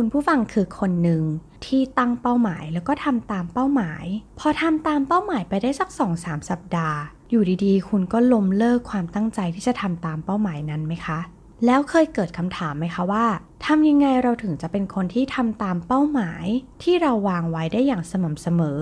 [0.00, 1.22] คุณผู้ฟังคือคนหนึ่ง
[1.66, 4.04] ที่ตั้งเป้าหมายแล้วก็ทำตามเป้าหมาย
[4.38, 6.98] พอทำตามเป้าหมายไปได้สัก2อสสัปดาห์
[7.30, 11.18] อยู่ดีๆ คุณก็ล้มเลิกความตั้งใจที่จะทำตามเป้าหมายนั้นไหมคะ
[11.66, 13.26] แล้วเคยเกิดคำถามไหมคะว่า
[13.66, 16.44] ทำยังไงเราถึงจะเป็นคนที่ทำตามเป้าหมาย
[16.82, 18.80] ที่เราวางไว้ได้อย่างสม่ำเสมอ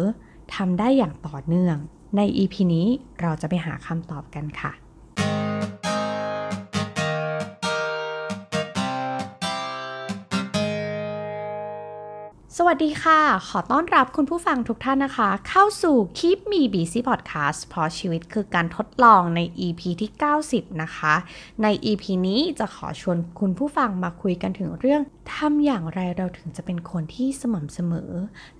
[0.54, 1.76] ทำได้อย่างต่อเนื่อง
[2.16, 2.86] ใน EP นี้
[3.20, 4.72] เราจะไปหาคำตอบกันค่ะ
[12.58, 20.10] สวัสดีค่ะ ขอต้อนรับคุณผู้ฟังทุกท่านนะคะ เข้าสู่ Keep Me Busy Podcast เพราะชีวิตคือการทดลองใน EP ที่
[20.46, 21.14] 90 นะคะ
[21.62, 25.02] ใน EP นี้จะขอชวนคุณผู้ฟังมาคุยกันถึงเรื่อง
[25.34, 28.12] ทำอย่างไรเราถึงจะเป็นคนที่สม่ำเสมอ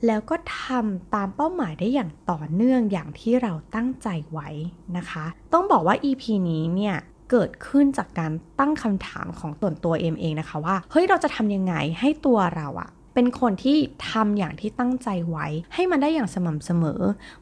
[0.07, 4.49] แล้วก็ทำตามเป้าหมายได้อย่างต่อเนื่องอย่างที่เราตั้งใจไว้
[4.97, 6.97] นะคะ ต้องบอกว่า EP นี้เนี่ย
[7.31, 13.79] เกิดขึ้นจากการตั้งคำถามของส่วนตัวเอมเองนะคะว่า เฮ้ยเราจะทำยังไงให้ตัวเราอะ เป็นคนที่
[14.11, 17.01] ทำอย่างที่ตั้งใจไว้ ให้มันได้อย่างสม่ำเสมอ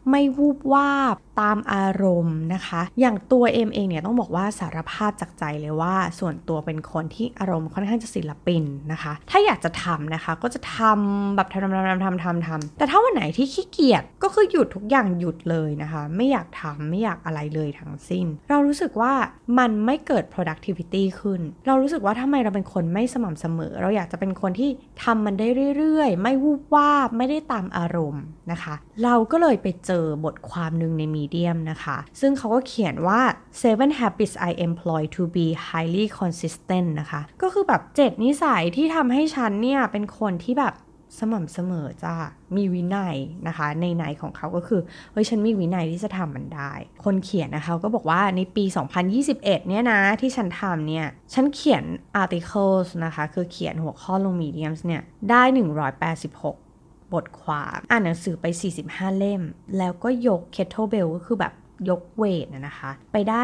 [0.09, 19.13] ไม่วูบวาบตามอารมณ์นะคะ อย่างตัวเอมเองเนี่ยต้องบอกว่าสารภาพจากใจเลยว่า ส่วนตัวเป็นคนที่อารมณ์ค่อนข้างจะศิลปินนะคะ ถ้าอยากจะทำนะคะ ก็จะทำแบบทำทำทำทำทำทำแต่ถ้าวันไหนที่ขี้เกียจก็คือหยุดทุกอย่างหยุดเลยนะคะ ไม่อยากทำไม่อยากอะไรเลยทั้งสิ้น เรารู้สึกว่า
[19.59, 24.71] มันไม่เกิด productivity ขึ้น เรารู้สึกว่าทำไมเราเป็นคนไม่สม่ำเสมอ เราอยากจะเป็นคนที่
[25.05, 33.21] ทำมันได้เรื่อยๆ ไม่วูบวาบไม่ได้ตามอารมณ์นะคะ เราก็เลยไปเจอบทความหนึ่งในมีเดียมนะคะ ซึ่งเขาก็เขียนว่า
[33.63, 40.75] seven habits I employ to be highly consistent นะคะ ก็คือแบบ 7 นิสัยที่ทำให้ฉันเนี่ย เป็นคนที่แบบ
[41.19, 42.15] สม่ำเสมอจ้า
[42.57, 43.17] มีวินัย
[43.49, 44.81] นะคะ ในในของเขาก็คือ
[45.13, 46.73] เฮ้ย ฉันมีวินัยที่จะทำมันได้
[47.05, 48.65] คนเขียนนะคะก็บอกว่าในปี
[49.17, 51.85] 2021 เนี่ยนะ ที่ฉันทำเนี่ย ฉันเขียน
[52.23, 56.72] articles นะคะ คือเขียนหัวข้อลง mediums เนี่ย ได้ 186
[57.15, 58.47] บทความ อ่านหนังสือไป
[58.83, 59.43] 45 เล่ม
[59.79, 61.55] แล้วก็ยก kettlebell ก็คือแบบ
[61.89, 63.43] ยกเวทนะคะ ไปได้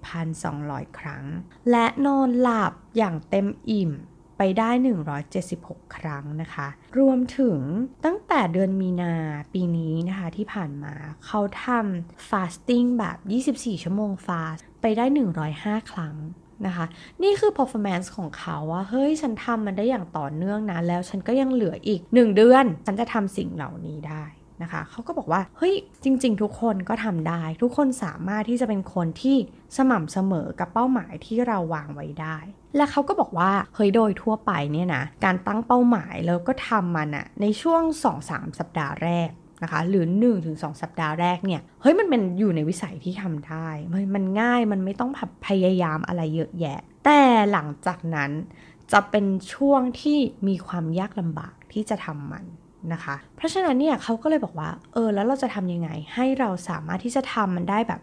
[0.00, 1.24] 17,200 ครั้ง
[1.70, 3.92] และนอนหลับอย่างเต็มอิ่ม
[4.38, 4.70] ไปได้
[5.32, 7.58] 176 ครั้งนะคะ รวมถึง
[8.04, 9.14] ตั้งแต่เดือนมีนา
[9.52, 10.94] ปีนี้นะคะที่ผ่านมา
[11.26, 13.18] เขาทำ fasting แบบ
[13.52, 15.04] 24 ชั่วโมง fast ไปได้
[15.48, 16.14] 105 ครั้ง
[16.66, 16.86] นะคะ
[17.22, 24.24] นี่คือ performance ของเขาว่า เฮ้ย ฉันทำมันได้อย่างต่อเนื่องนะ แล้วฉันก็ยังเหลืออีก 1 เดือน ฉันจะทำสิ่งเหล่านี้ได้
[24.62, 29.36] นะคะ เขาก็บอกว่า เฮ้ย จริง ๆ ทุกคนก็ทำได้ ทุกคนสามารถที่จะเป็นคนที่
[29.76, 32.36] สม่ำเสมอกับเป้าหมายที่เราวางไว้ได้
[32.76, 37.82] และเขาก็บอกว่า เฮ้ย โดยทั่วไปเนี่ยนะ การตั้งเป้าหมายแล้วก็ทำมันอะในช่วง
[38.20, 39.30] 2-3 สัปดาห์แรก
[39.62, 40.04] นะคะหรือ
[40.42, 43.68] 1-2 สัปดาห์แรกเนี่ยเฮ้ยมันเป็นอยู่ในวิสัยที่ทำได้
[44.14, 45.10] มันง่ายมันไม่ต้อง
[45.46, 47.20] พยายามอะไรเยอะแยะ แต่
[47.52, 48.30] หลังจากนั้น
[48.92, 52.44] จะเป็นช่วงที่มีความยากลำบากที่จะทำมัน
[52.92, 58.00] นะคะ เพราะฉะนั้นเนี่ยเขาก็เลยบอกว่า เออ แล้วเราจะทำยังไง ให้เราสามารถที่จะทำมันได้แบบ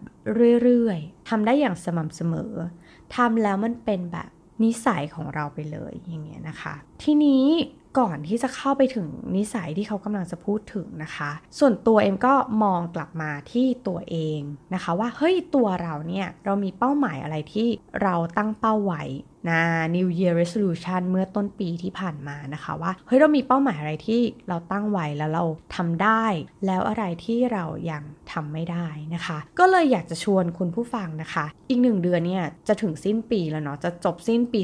[0.64, 2.54] เรื่อยๆทำได้อย่างสม่ำเสมอ
[3.16, 4.30] ทำแล้วมันเป็นแบบ
[4.64, 6.74] นิสัยของเราไปเลยอย่างเงี้ยนะคะ
[7.04, 7.46] ทีนี้
[8.00, 14.40] ก่อนที่จะเข้าไปถึงนิสัยที่เขากำลังจะพูดถึงนะคะ ส่วนตัวเอ็มก็มองกลับมาที่ตัวเอง
[14.74, 17.68] นะคะ ว่าเฮ้ยตัวเราเนี่ยเรามีเป้าหมายอะไรที่
[18.04, 19.04] เราตั้งเป้าไว้
[19.50, 19.62] นะ
[19.96, 25.44] New Year Resolution เมื่อต้นปีที่ผ่านมานะคะว่าเฮ้ยเรามีเป้าหมายอะไรที่เราตั้งไว้แล้วเรา
[25.76, 26.26] ทำได้
[26.66, 34.62] แล้วอะไรที่เรายังทำไม่ได้นะคะ ก็เลยอยากจะชวนคุณผู้ฟังนะคะ อีกหนึ่งเดือนเนี่ยจะถึงสิ้นปีแล้วเนาะจะจบสิ้นปี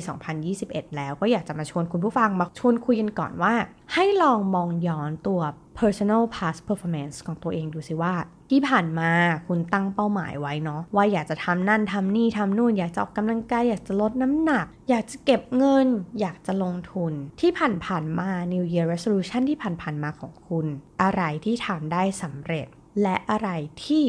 [0.47, 3.53] 2021 แล้วก็อยากจะมาชวนคุณผู้ฟังมาชวนคุยกันก่อนว่า
[3.93, 5.41] ให้ลองมองย้อนตัว
[5.79, 8.13] personal past performance ของตัวเองดูสิว่า
[8.51, 9.11] ที่ผ่านมา
[9.47, 15.87] คุณตั้งเป้าหมายไว้เนาะว่าอยากจะทำนั่นทำนี่ทำนู่น อยากจะออกกำลังกายอยากจะลดน้ำหนัก อยากจะเก็บเงิน
[16.19, 20.65] อยากจะลงทุน ที่ผ่านผ่านมา New Year Resolution ที่ผ่านผ่านมาของคุณ
[21.01, 22.67] อะไรที่ทำได้สำเร็จ
[23.01, 23.49] และอะไร
[23.85, 24.03] ที่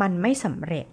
[0.00, 0.86] มันไม่สำเร็จ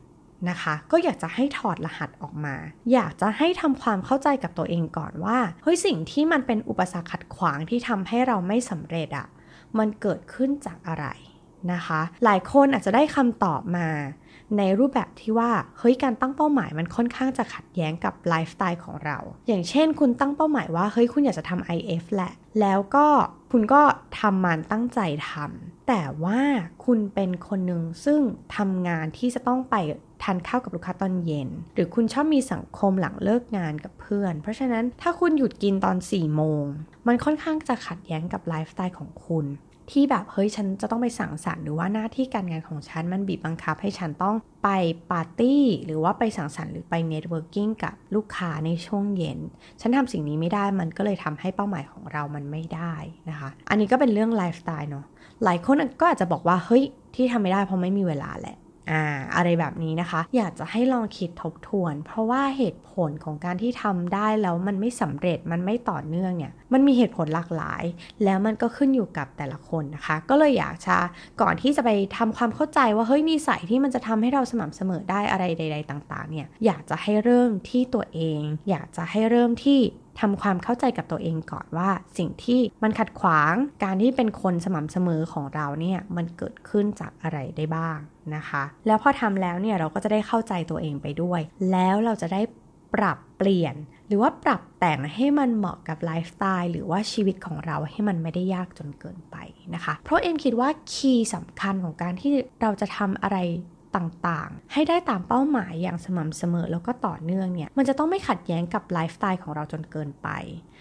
[0.49, 2.55] นะคะ ก็อยากจะให้ถอดรหัสออกมา
[2.93, 9.27] อยากจะให้ทำความเข้าใจกับตัวเองก่อนว่า เฮ้ยสิ่งที่มันเป็นอุปสรรคขัดขวางที่ทำให้เราไม่สำเร็จอะ
[9.79, 11.07] มันเกิดขึ้นจากอะไร
[11.73, 13.87] นะคะ หลายคนอาจจะได้คำตอบมา
[14.57, 23.07] ในรูปแบบที่ว่า เฮ้ย การตั้งเป้าหมายมันค่อนข้างจะขัดแย้งกับไลฟ์สไตล์ของเรา อย่างเช่น คุณตั้งเป้าหมายว่า เฮ้ย คุณอยากจะทำ IF แหละ แล้วก็
[23.51, 23.81] คุณก็
[24.19, 24.99] ทำมันตั้งใจ
[25.29, 26.41] ทำแต่ว่า
[26.85, 28.19] คุณเป็นคนหนึ่งซึ่ง
[28.57, 29.75] ทำงานที่จะต้องไป
[30.23, 36.63] ทานข้าวกับลูกค้าตอนเย็น หรือคุณชอบมีสังคมหลังเลิกงานกับเพื่อน เพราะฉะนั้นถ้าคุณหยุดกินตอน4โมง
[37.07, 39.45] มันค่อนข้างจะขัดแย้งกับไลฟ์สไตล์ของคุณ
[39.91, 44.69] ที่แบบเฮ้ยฉันจะต้องไปสังสรรค์หรือว่าหน้าที่การงานของฉันมันบีบบังคับให้ฉันต้องไป
[45.11, 49.39] ปาร์ตี้หรือว่าไปสังสรรค์หรือไป networking กับลูกค้าในช่วงเย็น
[49.81, 52.93] ฉันทำสิ่งนี้ไม่ได้มันก็เลยทำให้เป้าหมายของเรามันไม่ได้
[53.29, 55.05] นะคะ อันนี้ก็เป็นเรื่องไลฟ์สไตล์เนาะ
[55.43, 56.83] หลายคนก็อาจจะบอกว่าเฮ้ย
[57.15, 58.57] ที่ทำไม่ได้เพราะไม่มีเวลาแหละ
[58.91, 59.03] อ่า
[59.35, 67.83] อะไรแบบนี้นะคะ อยากจะให้ลองคิดทบทวน เพราะว่าเหตุผลของการที่ทำได้แล้วมันไม่สำเร็จมันไม่ต่อเนื่องเนี่ย มันมีเหตุผลหลากหลาย
[68.23, 70.97] แล้วมันก็ขึ้นอยู่กับแต่ละคนนะคะ ก็เลยอยากจะ
[71.41, 79.79] ก่อนที่จะไปทำความเข้าใจว่าเฮ้ยนิสัยที่มันจะทำให้เราสม่ำเสมอได้อะไรใด ๆ ต่าง ๆ เนี่ยอยากจะให้เริ่มที่ตัวเอง อยากจะให้เริ่มที่
[80.21, 83.53] ทำความเข้าใจกับตัวเองก่อนว่าสิ่งที่มันขัดขวาง
[83.83, 87.97] การที่เป็นคนสม่ำเสมอของเราเนี่ยมันเกิดขึ้นจากอะไรได้บ้าง
[88.35, 91.41] นะคะ แล้วพอทำแล้วเนี่ยเราก็จะได้เข้าใจตัวเองไปด้วย
[91.71, 92.41] แล้วเราจะได้
[92.93, 93.75] ปรับเปลี่ยน
[94.11, 99.35] รือว่าปรับแต่งให้มันเหมาะกับไลฟ์สไตล์หรือว่าชีวิตของเราให้มันไม่ได้ยากจนเกินไป
[99.75, 102.31] นะคะ เพราะเอ็มคิดว่าคีย์สำคัญของการที่
[102.61, 103.37] เราจะทำอะไร
[103.95, 110.29] ต่างๆ ให้ได้ตามเป้าหมายอย่างสม่ำเสมอแล้วก็ต่อเนื่องเนี่ย มันจะต้องไม่ขัดแย้งกับไลฟ์สไตล์ของเราจนเกินไป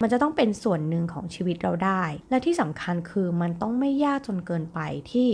[0.01, 4.79] มันจะต้องเป็นส่วนหนึ่งของชีวิตเราได้ และที่สำคัญคือมันต้องไม่ยากจนเกินไป
[5.11, 5.27] ที่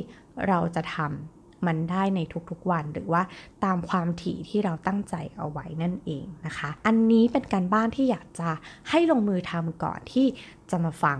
[0.47, 2.19] เราจะทำ มันได้ใน
[2.49, 3.21] ทุกๆวัน หรือว่า
[3.63, 8.49] ตามความถี่ที่เราตั้งใจเอาไว้นั่นเองนะคะ อันนี้เป็นการบ้านที่อยากจะ
[8.89, 10.25] ให้ลงมือทำก่อนที่
[10.71, 11.17] จะมาฟัง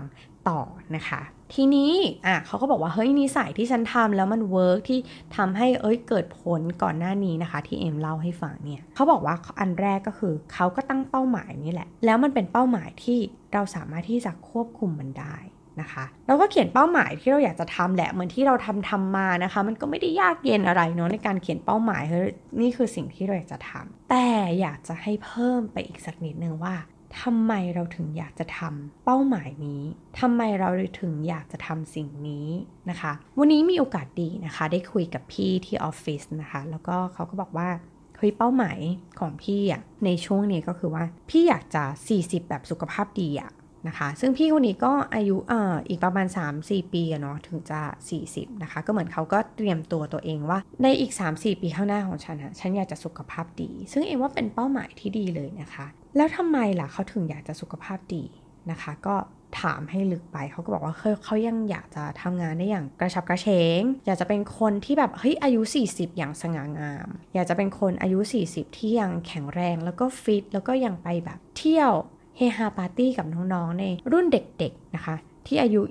[0.48, 0.60] ต่อ
[0.96, 1.22] นะคะ
[1.54, 1.92] ทีนี้
[2.26, 4.98] อะเขาก็บอกว่า เฮ้ยนิสัยที่ฉันทำแล้วมัน work ที่
[5.36, 13.18] ทำให้เอ้ยเกิดผลก่อนหน้านี้นะคะ ที่เอ็มเล่าให้ฟังเนี่ยเขาบอกว่าอันแรกก็คือเขาก็ตั้งเป้าหมายนี่แหละ แล้วมันเป็นเป้าหมายที่
[13.52, 15.36] เราสามารถที่จะควบคุมมันได้
[15.80, 22.28] นะคะเราก็เขียนเป้าหมายที่เราอยากจะทำแหละเหมือนที่เราทำทำมานะคะ มันก็ไม่ได้ยากเย็นอะไรเนาะในการเขียนเป้าหมายเฮ้ย
[22.60, 24.28] นี่คือสิ่งที่เราอยากจะทำแต่
[24.60, 26.76] อยากจะให้เพิ่มไปอีกสักนิดนึงว่า
[27.22, 29.82] ทำไมเราถึงอยากจะทำเป้าหมายนี้
[30.20, 30.68] ทำไมเรา
[31.00, 32.48] ถึงอยากจะทำสิ่งนี้
[32.90, 37.68] นะคะ วันนี้มีโอกาสดีนะคะ ได้คุยกับพี่ที่ออฟฟิศนะคะ แล้วก็เขาก็บอกว่า
[38.16, 38.78] เฮ้ยเป้าหมาย
[39.20, 41.84] ของพี่อะในช่วงนี้ก็คือว่า พี่อยากจะ
[42.16, 43.50] 40 แบบสุขภาพดีอะ
[43.86, 46.26] นะคะ ซึ่งพี่คนนี้ก็อายุอ่าอีกประมาณ
[46.58, 47.80] 3-4 ปีเนาะถึงจะ
[48.20, 55.86] 40 นะคะ ก็เหมือนเขาก็เตรียมตัวตัวเองว่า ในอีก 3-4 ปีข้างหน้าของฉันอะฉันอยากจะสุขภาพดี ซึ่งเองว่าเป็นเป้าหมายที่ดีเลยนะคะ
[56.16, 58.24] แล้วทำไมล่ะเขาถึงอยากจะสุขภาพดี
[58.70, 59.16] นะคะ ก็
[59.62, 63.48] ถามให้ลึกไปเขาก็บอกว่าเขายังอยากจะทำงานได้อย่างกระชับกระเฉ
[63.80, 65.60] ง อยากจะเป็นคนที่แบบเฮ้ยอายุ
[65.90, 71.92] 40 อย่างสง่างาม อยากจะเป็นคนอายุ 40 ที่ยังแข็งแรงแล้วก็ฟิตแล้วก็ยังไปแบบเที่ยว
[72.38, 75.14] เฮฮาปาร์ตี้กับน้องๆ ในรุ่นเด็กๆนะคะ
[75.46, 75.82] ที่อายุ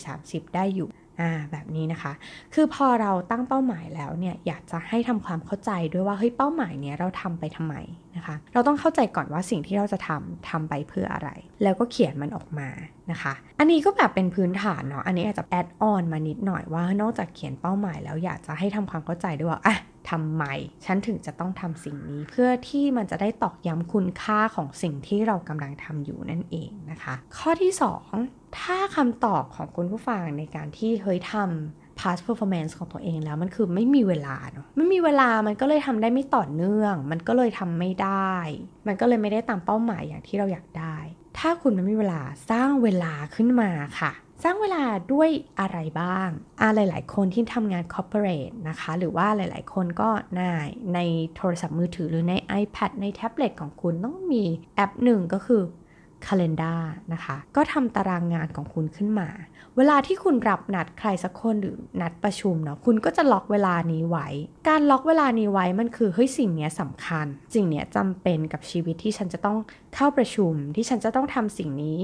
[0.00, 0.88] 20-30 ได้อยู่
[1.20, 2.12] อ่าแบบนี้นะคะ
[2.54, 7.74] คือพอเราตั้งเป้าหมายแล้วเนี่ยอยากจะให้ทำความเข้าใจด้วยว่าเฮ้ยเป้าหมายเนี่ยเราทำไปทำไม
[8.16, 11.30] นะคะ เราต้องเข้าใจก่อนว่าสิ่งที่เราจะทำทำไปเพื่ออะไร
[11.62, 12.68] แล้วก็เขียนมันออกมา
[13.10, 19.76] นะคะ อันนี้ก็แบบเป็นพื้นฐานเนาะ อันนี้อาจจะแอดออนมานิดหน่อยว่านอกจากเขียนเป้าหมายแล้วอยากจะให้ทำความเข้าใจด้วยว่าอะ
[20.10, 20.44] ทำไม
[20.84, 27.72] ฉันถึงจะต้องทำสิ่งนี้ เพื่อที่มันจะได้ตอกย้ำคุณค่าของสิ่งที่เรากำลังทำอยู่นั่นเองนะคะ ข้อที่
[28.14, 38.34] 2 ถ้าคำตอบของคุณผู้ฟังในการที่เฮ้ยทำ past performance ของตัวเองแล้วมันคือไม่มีเวลาเนาะไม่มีเวลามันก็เลยทำได้ไม่ต่อเนื่อง มันก็เลยทำไม่ได้
[38.86, 40.96] มันก็เลยไม่ได้ตามเป้าหมายอย่างที่เราอยากได้
[41.38, 44.12] ถ้าคุณไม่มีเวลาสร้างเวลาขึ้นมาค่ะ
[44.42, 45.30] สร้างเวลาด้วย
[45.60, 46.28] อะไรบ้าง
[46.60, 50.40] อ่าหลายคนที่ทำงาน corporate นะคะ หรือว่าหลาย ๆ คนก็ใน
[50.94, 50.98] ใน
[51.36, 54.44] โทรศัพท์มือถือหรือใน iPad ในแท็บเล็ตของคุณต้องมี
[54.76, 55.62] แอปหนึ่งก็คือ
[56.26, 56.80] Calendar
[57.12, 59.28] นะคะ ก็ทำตารางงานของคุณขึ้นมา
[59.76, 64.28] เวลาที่คุณรับนัดใครสักคนหรือนัดประชุมเนาะคุณก็จะล็อกเวลานี้ไว้
[64.68, 69.58] การล็อกเวลานี้ไว้มันคือเฮ้ยสิ่งนี้สำคัญ สิ่งนี้จำเป็นกับชีวิตที่ฉันจะต้อง
[69.94, 71.98] เข้าประชุมที่ฉันจะต้องทำสิ่งนี้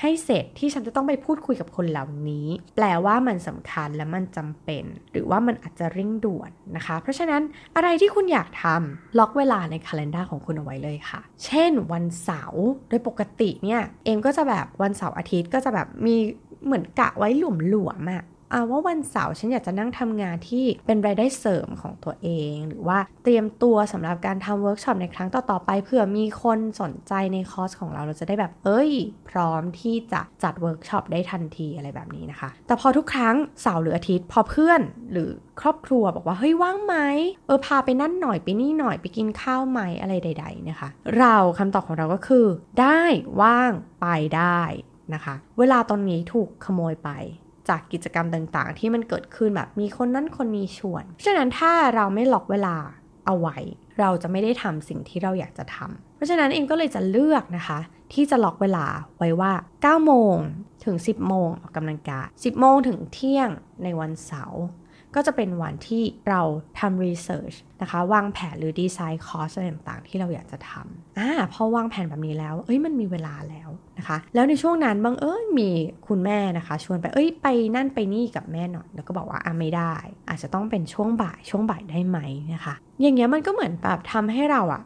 [0.00, 7.42] ให้เสร็จที่ฉันจะต้องไปพูดคุยกับคนเหล่านี้ แปลว่ามันสำคัญและมันจำเป็น หรือว่ามันอาจจะเร่งด่วนนะคะ เพราะฉะนั้น
[7.76, 16.16] อะไรที่คุณอยากทำล็อกเวลาในคัล endar ของคุณเอาไว้เลยค่ะ เช่น วันเสาร์โดยปกติเนี่ยเอ็มก็จะแบบวันเสาร์อาทิตย์ก็จะแบบมี
[16.64, 17.28] เหมือนกะไว้
[17.68, 28.90] หลวมๆอะ อาว่าวันเสาร์ฉันอยากจะนั่งทำงานที่เป็นรายได้เสริมของตัวเอง หรือว่าเตรียมตัวสำหรับการทำเวิร์กช็อปในครั้งต่อๆไปเผื่อมีคนสนใจในคอร์สของเราเราจะได้แบบเอ้ย
[29.30, 34.80] พร้อมที่จะจัดเวิร์กช็อปได้ทันทีอะไรแบบนี้นะคะ แต่พอทุกครั้งเสาร์หรืออาทิตย์พอเพื่อน
[35.12, 35.30] หรือ
[35.60, 36.96] ครอบครัวบอกว่าเฮ้ยว่างไหม
[37.46, 40.88] เออพาไปนั่นหน่อยไปนี่หน่อยไปกินข้าวไหมอะไรใด ๆนะคะ
[41.18, 42.46] เราคำตอบของเราก็คือ
[42.80, 43.00] ได้
[43.42, 44.62] ว่างไปได้
[45.14, 47.10] นะคะ เวลาตอนนี้ถูกขโมยไป
[47.68, 52.76] จากกิจกรรมต่างๆ ที่มันเกิดขึ้นแบบมีคนนั้นคนนี้ชวนเพราะฉะนั้นถ้าเราไม่ล็อกเวลา
[53.26, 53.58] เอาไว้
[54.00, 57.78] เราจะไม่ได้ทำสิ่งที่เราอยากจะทำเพราะฉะนั้นเองก็เลยจะเลือกนะคะ
[58.12, 58.86] ที่จะล็อกเวลา
[59.18, 59.52] ไว้ว่า
[59.82, 60.36] 9โมง
[60.84, 63.48] ถึง 10 โมงออกกำลังกาย 10 โมงถึงเที่ยง
[63.84, 64.62] ในวันเสาร์
[65.14, 66.40] ก็จะเป็นวันที่เรา
[66.80, 75.70] ทำ researchนะคะ วางแผนหรือดีไซน์คอร์สอะไรต่างๆ ที่เราอยากจะทำอ่าพอวางแผนแบบนี้แล้ว เอ้ยมันมีเวลาแล้วนะคะ แล้วในช่วงนั้นบางเอ้ยมี
[76.08, 79.94] คุณแม่นะคะ ชวนไปเอ้ยไปนั่นไปนี่กับแม่หน่อย แล้วก็บอกว่าอ่าไม่ได้
[80.28, 82.18] อาจจะต้องเป็นช่วงบ่ายช่วงบ่ายได้ไหม
[82.54, 84.82] นะคะ อย่างเงี้ยมันก็เหมือนแบบทำให้เราอะ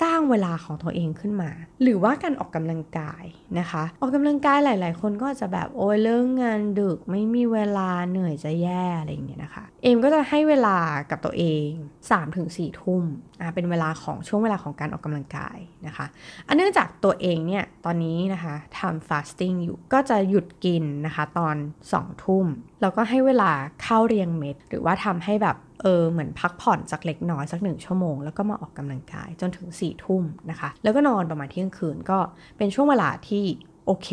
[0.00, 1.50] สร้างเวลาของตัวเองขึ้นมา
[1.82, 3.24] หรือว่าการออกกำลังกาย
[3.58, 10.76] นะคะ ออกกำลังกายหลาย ๆ คนก็จจะแบบโอ้ยเลิกงานดึกไม่มีเวลาเหนื่อยจะแย่อะไรอย่างเงี้ยนะคะ เอมก็จะให้เวลา
[11.10, 11.68] กับตัวเอง
[12.24, 13.02] 3-4ทุ่ม
[13.40, 16.06] อ่าเป็นเวลาของช่วงเวลาของการออกกำลังกายนะคะ
[16.48, 21.56] อันเนื่องจากตัวเองเนี่ยตอนนี้นะคะทำ fasting อยู่ก็จะหยุดกินนะคะตอน
[21.90, 22.46] 2ทุ่ม
[22.80, 23.50] แล้วก็ให้เวลา
[23.82, 32.18] เข้าเรียงเม็ดหรือว่าทำให้แบบ เออเหมือนพักผ่อนสักเล็กน้อยสักหนึ่งชั่วโมง แล้วก็มาออกกำลังกายจนถึง4ี่ทุ่มนะคะ แล้วก็นอนประมาณเที่ยงคืนก็
[32.56, 33.44] เป็นช่วงเวลาที่
[33.86, 34.10] โอเค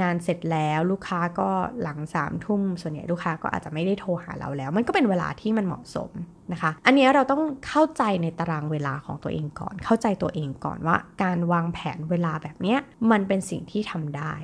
[0.00, 1.50] งานเสร็จแล้วลูกค้าก็
[1.82, 6.10] หลังสามทุ่มส่วนใหญ่ลูกค้าก็อาจจะไม่ได้โทรหาเราแล้ว มันก็เป็นเวลาที่มันเหมาะสม
[6.52, 12.76] นะคะ อันนี้เราต้องเข้าใจในตารางเวลาของตัวเองก่อน เข้าใจตัวเองก่อนว่า การวางแผนเวลาแบบนี้
[13.10, 14.34] มันเป็นสิ่งที่ทำได้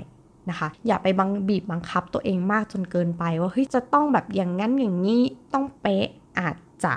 [0.51, 5.23] นะคะอย่าไปบังบีบบังคับตัวเองมากจนเกินไปว่าเฮ้ยจะต้องแบบอย่างนั้นอย่างนี้
[5.55, 6.95] ต้องเป๊ะ อาจจะ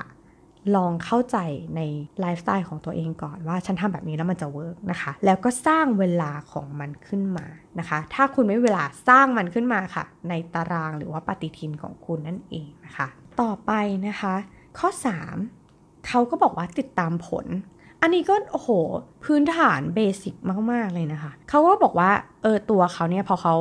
[0.76, 1.38] ลองเข้าใจ
[1.76, 1.82] ใน
[2.20, 7.46] ไลฟ์สไตล์ของตัวเองก่อนว่าฉันทำแบบนี้แล้วมันจะ work นะคะ แล้วก็สร้างเวลาของมันขึ้นมา
[7.80, 13.08] นะคะ ถ้าคุณไม่เวลาสร้างมันขึ้นมาค่ะ ในตารางหรือว่าปฏิทินของคุณนั่นเองนะคะ
[13.42, 13.72] ต่อไป
[14.08, 14.34] นะคะ
[14.80, 14.90] ข้อ
[15.48, 17.46] 3 เขาก็บอกว่าติดตามผล
[18.02, 18.70] อันนี้ก็โอ้โห
[19.24, 20.36] พื้นฐานเบสิก
[20.72, 22.12] มาก ๆ เลยนะคะ เขาก็บอกว่า
[22.44, 23.56] เออตัวเขาเนี่ยพอเขา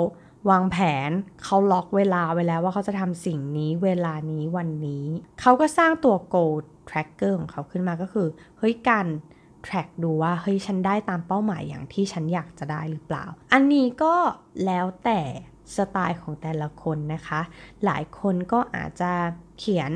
[0.50, 0.76] วางแผ
[1.08, 1.10] น
[1.42, 5.06] เขาล็อกเวลาไว้แล้วว่าเขาจะทำสิ่งนี้เวลานี้วันนี้
[5.40, 6.54] เขาก็สร้างตัว goal
[6.88, 9.06] tracker ของเขาขึ้นมาก็คือ เฮ้ยการ
[9.66, 14.14] track ดูว่าเฮ้ยฉันได้ตามเป้าหมายอย่างที่ฉันอยากจะได้หรือเปล่า อันนี้ก็
[14.66, 15.20] แล้วแต่
[15.76, 17.40] สไตล์ของแต่ละคนนะคะ
[17.84, 19.12] หลายคนก็อาจจะ
[19.58, 19.92] เขียน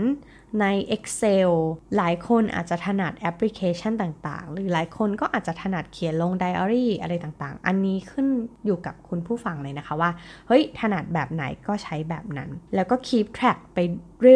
[0.60, 0.66] ใน
[0.96, 1.50] Excel
[1.96, 8.26] หลายคนอาจจะถนัดแอปพลิเคชันต่างๆ หรือหลายคนก็อาจจะถนัดเขียนลงไดอารี่อะไรต่างๆ อันนี้ขึ้น
[8.64, 10.10] อยู่กับคุณผู้ฟังเลยนะคะว่า
[10.48, 13.78] เฮ้ย ถนัดแบบไหนก็ใช้แบบนั้น แล้วก็ keep track ไป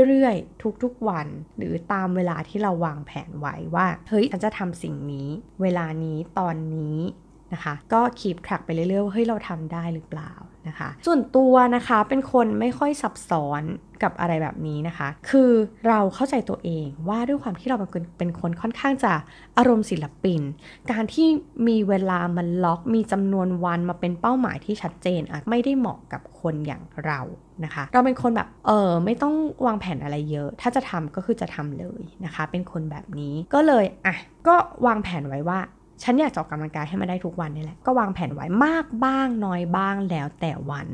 [0.08, 5.28] เรื่อยๆ ทุกๆวัน หรือตามเวลาที่เราวางแผนไว้ว่า เฮ้ย ฉันจะทำสิ่งนี้
[5.62, 6.98] เวลานี้ตอนนี้
[7.52, 10.32] นะคะ ก็ keep track ไปเรื่อยๆว่าเฮ้ยเราทำได้หรือเปล่า
[10.68, 13.62] นะคะ ส่วนตัวนะคะเป็นคนไม่ค่อยซับซ้อน
[14.02, 15.50] กับอะไรแบบนี้นะคะ คือ
[15.88, 19.12] เราเข้าใจตัวเองว่าด้วยความที่เราเป็นคนเป็นคนค่อนข้างจะ
[19.58, 20.40] อารมณ์ศิลปิน
[20.90, 21.28] การที่
[21.68, 27.20] มีเวลามันล็อกมีจำนวนวันมาเป็นเป้าหมายที่ชัดเจนอาจไม่ได้เหมาะกับคนอย่างเรา
[27.64, 29.34] นะคะ เราเป็นคนแบบเออไม่ต้อง
[29.66, 34.16] วางแผนอะไรเยอะ ถ้าจะทำก็คือจะทำเลยนะคะ เป็นคนแบบนี้ก็เลยอะ
[34.48, 34.54] ก็
[34.86, 35.58] วางแผนไว้ว่า
[36.02, 40.86] ฉันอยากจะออกกำลังกายให้มันได้ทุกวันนี่แหละ ก็วางแผนไว้มากบ้างน้อยบ้างแล้วแต่วัน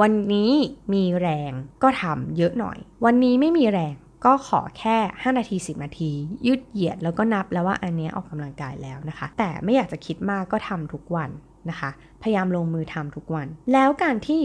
[0.00, 0.52] วันนี้
[0.92, 3.94] มีแรงก็ทำเยอะหน่อย วันนี้ไม่มีแรง
[4.26, 6.10] ก็ขอแค่ 5 นาที 10 นาที
[6.46, 11.30] ยืดเหยียดแล้วก็นับแล้วว่าอันนี้ออกกำลังกายแล้วนะคะ แต่ไม่อยากจะคิดมากก็ทำทุกวัน
[11.70, 11.90] นะคะ
[12.22, 14.40] พยายามลงมือทำทุกวัน แล้วการที่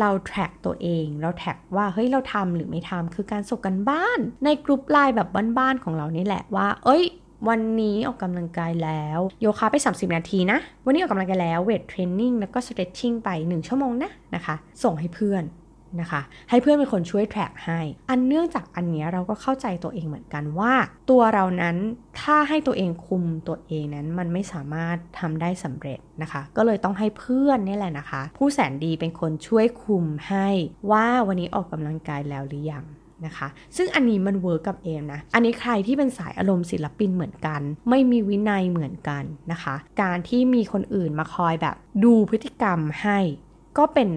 [0.00, 5.28] เรา track ตัวเอง เรา track ว่าเฮ้ยเราทำหรือไม่ทำคือการส่งการบ้าน ในกลุ่มไลน์แบบ
[5.58, 7.04] บ้านๆของเรานี่แหละว่า เอ้ย
[7.48, 15.44] วันนี้ออกกำลังกายแล้ว โยคะไป 30 นาทีนะ วันนี้ออกกำลังกายแล้ว weight training แล้วก็ stretching ไป 1 ชั่วโมงนะนะคะ ส่งให้เพื่อน
[16.00, 17.80] นะคะ ให้เพื่อนเป็นคนช่วย track ให้
[18.10, 20.72] อันเนื่องจากอันนี้เราก็เข้าใจตัวเองเหมือนกันว่า
[21.10, 21.76] ตัวเรานั้น
[22.20, 30.48] ถ้าให้ตัวเองคุมตัวเองนั้นมันไม่สามารถทำได้สำเร็จนะคะ ก็เลยต้องให้เพื่อนนี่แหละนะคะ ผู้แสนดีเป็นคนช่วยคุมให้
[30.90, 32.84] ว่าวันนี้ออกกำลังกายแล้วหรือยัง
[33.26, 37.60] นะคะ ซึ่งอันนี้มัน work กับเอมนะ อันนี้ใครที่เป็นสายอารมณ์ศิลปินเหมือนกัน
[37.90, 43.18] ไม่มีวินัยเหมือนกันนะคะ การที่มีคนอื่นมาคอยแบบดูพฤติกรรมให้
[43.78, 44.08] ก็เป็น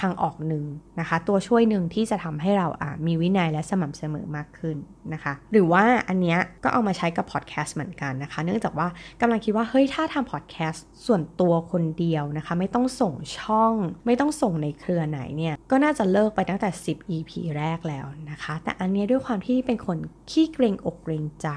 [0.00, 0.64] ทางออกหนึ่ง
[1.00, 4.76] นะคะ ตัวช่วยหนึ่งที่จะทำให้เราอ่ามีวินัยและสม่ำเสมอมากขึ้น
[5.12, 8.88] นะคะ หรือว่าอันเนี้ยก็เอามาใช้กับพอดแคสต์เหมือนกันนะคะ เนื่องจากว่า
[9.20, 13.74] กำลังคิดว่าเฮ้ยถ้าทำพอดแคสต์ส่วนตัวคนเดียวนะคะ ไม่ต้องส่งช่อง
[14.06, 19.98] ไม่ต้องส่งในเครือไหนเนี่ยก็น่าจะเลิกไปตั้งแต่ 10 EP แรกแล้วนะคะ แต่อันนี้ด้วยความที่เป็นคน
[20.30, 21.48] ขี้เกรงอกเกรงใจ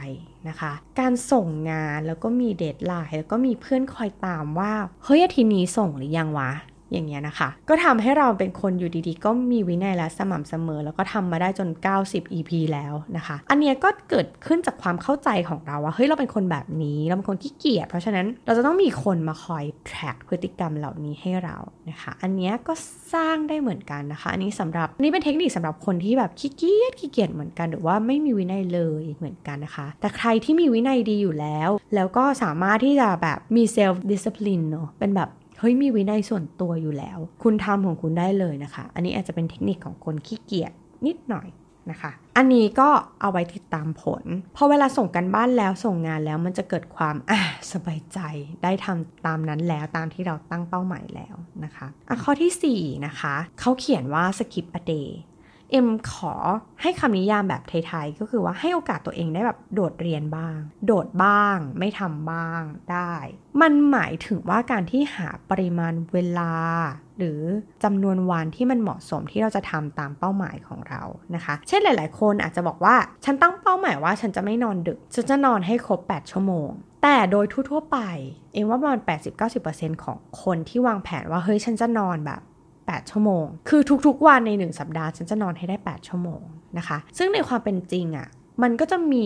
[0.49, 4.73] นะคะการส่งงานแล้วก็มี deadline แล้วก็มีเพื่อนคอยตามว่า
[5.03, 6.51] เฮ้ยอาทิตย์นี้ส่งหรือยังวะ
[6.91, 11.69] อย่างเงี้ยนะคะ ก็ทำให้เราเป็นคนอยู่ดีๆ ก็มีวินัยและสม่ำเสมอ แล้วก็ทำมาได้จน
[12.01, 21.57] 90 EP แล้วนะคะ อันเนี้ยก็เกิดขึ้นจากความเข้าใจของเราว่าเฮ้ยเราเป็นคนแบบนี้เราเป็นคนขี้เกียจเพราะฉะนั้นเราจะต้องมีคนมาคอย track พฤติกรรมเหล่านี้ให้เรา
[21.89, 22.73] นะคะ อันเนี้ยก็
[23.13, 35.29] สร้างได้เหมือนกันนะคะ อันนี้สำหรับนี่เป็นเทคนิคสำหรับคนที่แบบขี้เกียจขี้เกียจเหมือนกันหรือว่าไม่มีวินัยเลยเหมือนกันนะคะ แต่ใครที่มีวินัยดีอยู่แล้ว แล้วก็สามารถที่จะแบบมี self discipline เนาะเป็นแบบ
[35.65, 40.71] ฮฮ้ยมีวินัยส่วนตัวอยู่แล้ว คุณทำของคุณได้เลยนะคะ อันนี้อาจจะเป็นเทคนิคของคนขี้เกียจ
[41.05, 41.47] นิดหน่อย
[41.91, 42.89] นะคะ อันนี้ก็
[43.21, 44.23] เอาไว้ติดตามผล
[44.55, 47.39] พอเวลาส่งกันบ้านแล้วส่งงานแล้วมันจะเกิดความอะ
[47.73, 48.19] สบายใจ
[48.63, 55.09] ได้ทำตามนั้นแล้วตามที่เราตั้งเป้าหมายแล้วนะคะอะข้อที่ 4 นะคะ เขาเขียนว่า skip a day
[55.71, 56.33] เอ็มขอ
[56.81, 63.13] ให้คำนิยามแบบไทยๆ ก็คือว่าให้โอกาสตัวเองได้แบบโดดเรียนบ้าง โดดบ้าง ไม่ทำบ้างได้
[63.61, 66.53] มันหมายถึงว่าการที่หาปริมาณเวลา
[67.17, 67.41] หรือ
[67.83, 71.03] จำนวนวันที่มันเหมาะสมที่เราจะทำตามเป้าหมายของเรา
[71.35, 72.95] นะคะ เช่นหลายๆ คนอาจจะบอกว่า
[73.25, 76.69] ฉันตั้งเป้าหมายว่าฉันจะไม่นอนดึก ฉันจะนอนให้ครบ 8 ชั่วโมง
[77.03, 77.97] แต่โดยทั่วๆไป
[78.53, 78.99] เอ็มว่าประมาณ
[79.51, 82.41] 80-90%ของคนที่วางแผนว่าเฮ้ยฉันจะนอนแบบ
[82.93, 86.41] 8 ชั่วโมง คือทุกๆวันใน 1 สัปดาห์ฉันจะนอนให้ได้ 8 ชั่วโมง
[86.77, 88.27] นะคะ ซึ่งในความเป็นจริงอะ่ะ
[88.63, 89.25] มันก็จะมี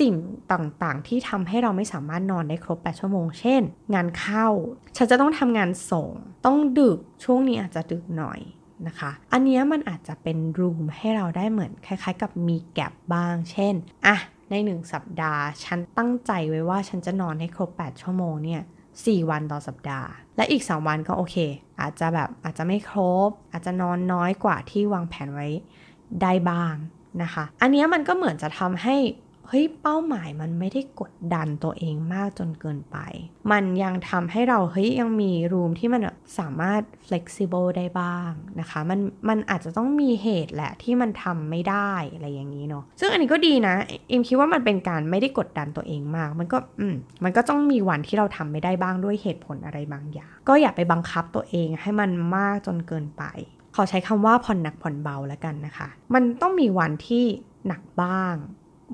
[0.00, 0.14] สิ่ง
[0.52, 3.62] ต่างๆ ที่ทำให้เราไม่สามารถนอนได้ครบ 8 ชั่วโมง เช่น
[3.94, 4.46] งานเข้า
[4.96, 6.08] ฉันจะต้องทำงานส่ง
[6.46, 8.40] ต้องดึก ช่วงนี้อาจจะดึกหน่อย
[8.86, 13.74] นะคะ อันนี้มันอาจจะเป็นรูมให้เราได้เหมือนคล้ายๆ กับมีแกลบบ้าง เช่น
[14.06, 14.16] อะ
[14.50, 18.62] ใน 1 สัปดาห์ ฉันตั้งใจไว้ว่าฉันจะนอนให้ครบ 8 ชั่วโมงเนี่ย
[18.94, 21.36] 4 วันต่อสัปดาห์ และอีก 2 วันก็โอเค
[21.80, 25.48] อาจจะแบบอาจจะไม่ครบ อาจจะนอนน้อยกว่าที่วางแผนไว้
[26.22, 26.74] ได้บ้าง
[27.22, 28.96] นะคะ อันนี้มันก็เหมือนจะทำให้
[29.48, 32.96] เฮ้ยเป้าหมายมันไม่ได้กดดันตัวเองมากจนเกินไป
[33.52, 36.02] มันยังทำให้เราเฮ้ยยังมีรูมที่มัน
[36.38, 43.74] สามารถ flexible ได้บ้างนะคะ มันมันอาจจะต้องมีเหตุแหละที่มันทำไม่ได้อะไรอย่างนี้เนาะซึ่งอันนี้ก็ดีนะ
[44.08, 53.24] เอ็มคิดว่ามันเป็นการไม่ได้กดดันตัวเองมาก มันก็อืมมันก็ต้องมีวันที่เราทำไม่ได้บ้างด้วยเหตุผลอะไรบางอย่าง ก็อย่าไปบังคับตัวเองให้มันมากจนเกินไป
[53.76, 57.24] ขอใช้คำว่าผ่อนหนักผ่อนเบาแล้วกันนะคะ มันต้องมีวันที่
[57.66, 58.34] หนักบ้าง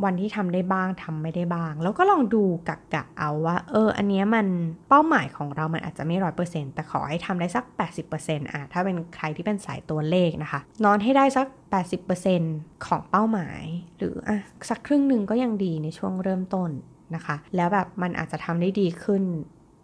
[0.04, 4.46] วันที่ทำได้บ้างทำไม่ได้บ้าง แล้วก็ลองดูกะกะเอาว่า เออ อันเนี้ยมัน
[4.88, 7.64] เป้าหมายของเรามันอาจจะไม่ร้อยเปอร์เซ็นต์แต่ขอให้ทำได้สัก
[8.08, 11.46] 80%อะถ้าเป็นใครที่เป็นสายตัวเลขนะคะ นอนให้ได้สัก
[12.16, 13.62] 80%ของเป้าหมาย
[13.98, 14.38] หรืออะ
[14.70, 16.70] สักครึ่งหนึ่งก็ยังดีในช่วงเริ่มต้น
[17.14, 19.22] นะคะ แล้วแบบมันอาจจะทำได้ดีขึ้น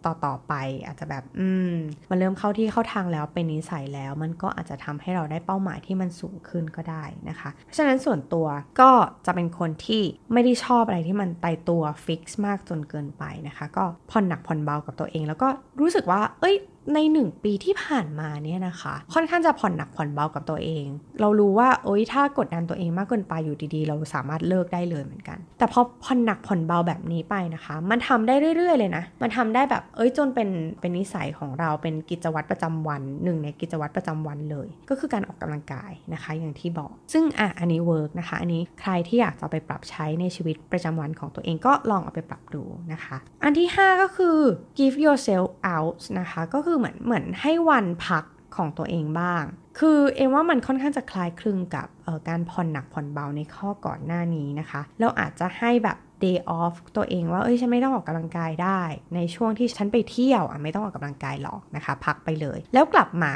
[0.05, 0.53] ต่อต่อไป
[0.85, 1.73] อาจจะแบบอืม
[2.09, 8.47] มันเริ่มเข้าที่เข้าทางแล้วเป็นนิสัยแล้ว มันก็อาจจะทำให้เราได้เป้าหมายที่มันสูงขึ้นก็ได้นะคะ เพราะฉะนั้นส่วนตัว
[8.81, 8.91] ก็
[9.25, 15.47] จะเป็นคนที่ไม่ได้ชอบอะไรที่มันตายตัว fix มากจนเกินไปนะคะ ก็ผ่อนหนักผ่อนเบากับตัวเอง แล้วก็
[15.79, 16.55] รู้สึกว่า เอ้ย
[16.93, 20.85] ในหนึ่งปีที่ผ่านมาเนี่ยนะคะ ค่อนข้างจะผ่อนหนักผ่อนเบากับตัวเอง
[21.21, 42.63] เรารู้ว่าโอ๊ยถ้ากดดันตัวเองมากเกินไปอยู่ดีๆ เราสามารถเลิกได้เลยเหมือนกัน แต่พอผ่อนหนักผ่อนเบาแบบนี้ไปนะคะ มันทำได้เรื่อยๆ เลยนะ มันทำได้แบบเอ้ยจนเป็นเป็นนิสัยของเราเป็นกิจวัตรประจำวันหนึ่งในกิจวัตรประจำวันเลย ก็คือการออกกำลังกายนะคะ อย่างที่บอก ซึ่งอะอันนี้ work นะคะอันนี้ใครที่อยากจะไปปรับใช้ในชีวิตประจำวันของตัวเองก็ลองเอาไปปรับดู
[42.93, 44.37] นะคะ อันที่ 5 ก็คือ
[44.77, 48.23] give yourself out นะคะก็คือือเหมือนเหมือนให้วันพัก
[48.55, 49.43] ของตัวเองบ้าง
[49.79, 51.87] คือเอ็มว่ามันค่อนข้างจะคล้ายคลึงกับ
[52.29, 58.81] การผ่อนหนักผ่อนเบาในข้อก่อนหน้านี้นะคะ เราอาจจะให้แบบ day off ตัวเองว่า เอ้ย ฉันไม่ต้องออกกำลังกายได้
[59.15, 63.31] ในช่วงที่ฉันไปเที่ยวอะไม่ต้องออกกำลังกายหรอกนะคะ พักไปเลย แล้วกลับมา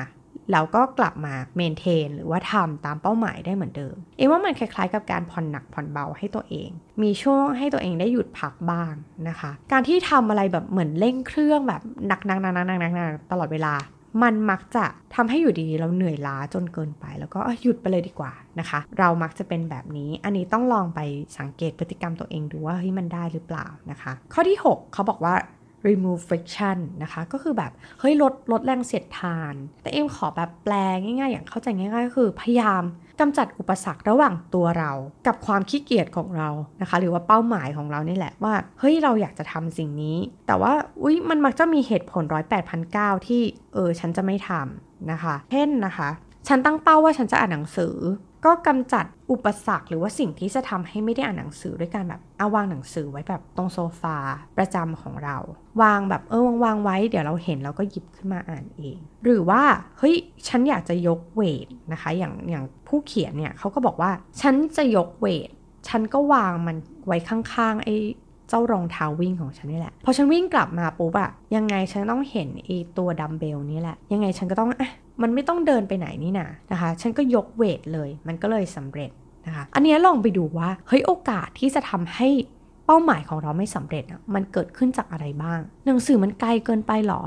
[0.52, 6.70] เราก็กลับมาเมนเทนหรือว่าทำตามเป้าหมายได้เหมือนเดิม เอ็มว่ามันคล้ายๆกับการผ่อนหนักผ่อนเบาให้ตัวเอง
[7.02, 8.94] มีช่วงให้ตัวเองได้หยุดพักบ้าง
[9.30, 13.74] นะคะ การที่ทำอะไรแบบเหมือนเร่งเครื่องแบบหนักๆๆๆๆตลอดเวลา
[14.24, 21.00] มันมักจะทำให้อยู่ดีเราเหนื่อยล้าจนเกินไป แล้วก็หยุดไปเลยดีกว่านะคะ เรามักจะเป็นแบบนี้ อันนี้ต้องลองไป
[21.40, 25.34] สังเกตพฤติกรรมตัวเองดูว่าเฮ้ยมันได้หรือเปล่านะคะ ข้อที่ 6 เขาบอกว่า
[25.88, 32.84] remove friction นะคะ ก็คือแบบเฮ้ยลดลดแรงเสียดทาน แต่เอ็มขอแบบแปลง่าย ๆ อย่างเข้าใจง่ายๆก็คือพยายาม
[33.20, 34.92] กำจัดอุปสรรคระหว่างตัวเรา
[35.28, 36.50] กับความขี้เกียจของเรา
[36.82, 40.18] นะคะ หรือว่าเป้าหมายของเรานี่แหละว่าเฮ้ยเราอยากจะทำสิ่งนี้
[40.48, 43.42] แต่ว่าอุ้ยมันมักจะมีเหตุผลร้อยแปดพันเก้าที่
[43.74, 46.10] เออฉันจะไม่ทำนะคะ เช่นนะคะ
[46.48, 47.96] ฉันตั้งเป้าว่าฉันจะอ่านหนังสือ
[48.46, 54.18] ก็กำจัดอุปสรรคหรือว่าสิ่งที่จะทำให้ไม่ได้อ่านหนังสือด้วยการแบบเอาวางหนังสือไว้แบบตรงโซฟา
[54.58, 55.38] ประจำของเรา
[55.82, 59.62] วางแบบเออวางวางไว้เดี๋ยวเราเห็นเราก็หยิบขึ้นมาอ่านเอง หรือว่า
[59.98, 60.16] เฮ้ย
[60.48, 65.50] ฉันอยากจะยกเวทนะคะ อย่างอย่างผู้เขียนเนี่ยเขาก็บอกว่าฉันจะยกเวท
[65.88, 66.78] ฉันก็วางมัน
[67.08, 67.96] ไว้ข้างๆไอ้
[68.50, 74.90] เจ้ารองเท้าวิ่งของฉันนี่แหละ พอฉันวิ่งกลับมาปุ๊บอะยังไงฉันต้องเห็นไอ้ตัวดัมเบลนี่แหละ ยังไงฉันก็ต้องอะ
[75.22, 79.12] มันไม่ต้องเดินไปไหนนี่นานะคะ ฉันก็ยกเวทเลย มันก็เลยสำเร็จ
[79.46, 82.30] นะคะ อันนี้ลองไปดูว่า เฮ้ยโอกาสที่จะทำให้
[82.86, 87.22] เป้าหมายของเราไม่สำเร็จมันเกิดขึ้นจากอะไรบ้าง หนังสือมันไกลเกินไปหรอ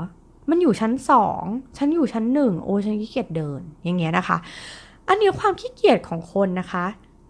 [0.49, 1.43] มันอยู่ชั้นสอง
[1.77, 4.37] ฉันอยู่ชั้นหนึ่งโอ้ฉันขี้เกียจเดิน อย่างเงี้ยนะคะ
[5.07, 6.85] อันนี้ความขี้เกียจของคนนะคะ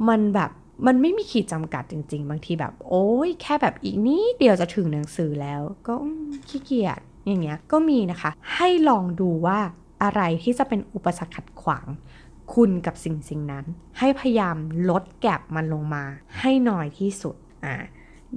[0.09, 0.51] มันแบบ
[0.87, 5.93] มันไม่มีขีดจำกัดจริง ๆ บางทีแบบ โอ้ยแค่แบบอีกนิดเดียวจะถึงหนังสือแล้ว ก็
[6.49, 9.59] ขี้เกียจอย่างเงี้ยก็มีนะคะ ให้ลองดูว่า
[10.03, 11.87] อะไรที่จะเป็นอุปสรรคขัดขวาง
[12.53, 13.65] คุณกับสิ่งสิ่งนั้น
[13.99, 14.57] ให้พยายาม
[14.89, 16.03] ลดแกลบมันลงมา
[16.39, 17.35] ให้น้อยที่สุด
[17.65, 17.75] อ่า